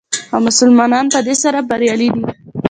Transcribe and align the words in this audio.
او 0.33 0.39
مسلمانان 0.47 1.05
په 1.13 1.19
دې 1.27 1.35
سره 1.43 1.59
بریالي 1.69 2.09
دي. 2.15 2.23